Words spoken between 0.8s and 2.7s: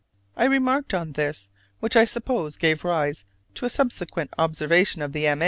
on this, which I suppose